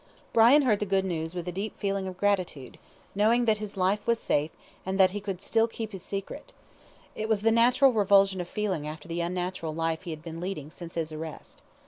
Brian 0.33 0.63
heard 0.63 0.79
the 0.79 0.85
good 0.87 1.05
news 1.05 1.35
with 1.35 1.47
a 1.47 1.51
deep 1.51 1.77
feeling 1.77 2.07
of 2.07 2.17
gratitude, 2.17 2.79
knowing 3.13 3.45
that 3.45 3.59
his 3.59 3.77
life 3.77 4.07
was 4.07 4.17
safe, 4.19 4.49
and 4.83 4.99
that 4.99 5.11
he 5.11 5.21
could 5.21 5.43
still 5.43 5.67
keep 5.67 5.91
his 5.91 6.01
secret. 6.01 6.53
It 7.13 7.29
was 7.29 7.41
the 7.41 7.51
natural 7.51 7.93
revulsion 7.93 8.41
of 8.41 8.49
feeling 8.49 8.87
after 8.87 9.07
the 9.07 9.21
unnatural 9.21 9.75
life 9.75 10.01
he 10.01 10.09
had 10.09 10.23
been 10.23 10.41
leading 10.41 10.71
since 10.71 10.95
his 10.95 11.11
arrest. 11.13 11.61